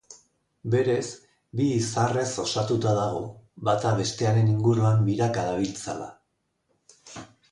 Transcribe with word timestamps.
Berez 0.75 1.09
bi 1.59 1.65
izarrez 1.73 2.29
osatuta 2.45 2.93
dago, 3.01 3.21
bata 3.69 3.91
bestearen 4.01 4.49
inguruan 4.53 5.05
biraka 5.11 5.43
dabiltzala. 5.51 6.09